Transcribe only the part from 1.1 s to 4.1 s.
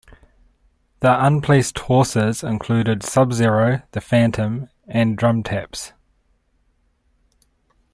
unplaced horses included Subzero, The